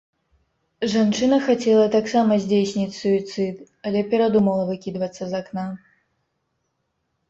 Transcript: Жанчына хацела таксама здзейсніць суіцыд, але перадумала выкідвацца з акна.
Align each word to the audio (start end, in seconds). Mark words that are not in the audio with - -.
Жанчына 0.93 1.37
хацела 1.49 1.83
таксама 1.97 2.39
здзейсніць 2.47 2.97
суіцыд, 3.01 3.63
але 3.91 3.99
перадумала 4.17 4.63
выкідвацца 4.75 5.23
з 5.27 5.31
акна. 5.45 5.71